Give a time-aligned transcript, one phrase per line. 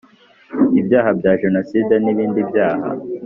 [0.79, 2.87] Ibyaha bya Jenoside n ibindi byaha